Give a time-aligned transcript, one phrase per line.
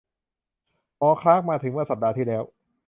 [0.97, 2.43] หมอคลาร์กมาถึงเมื่อสัปดาห์ที่แล้ว